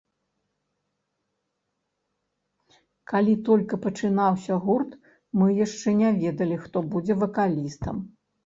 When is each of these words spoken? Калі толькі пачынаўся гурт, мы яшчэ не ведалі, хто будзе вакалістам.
Калі 3.13 3.35
толькі 3.49 3.81
пачынаўся 3.83 4.59
гурт, 4.67 4.91
мы 5.41 5.47
яшчэ 5.65 5.87
не 6.03 6.09
ведалі, 6.23 6.55
хто 6.67 6.77
будзе 6.97 7.13
вакалістам. 7.27 7.95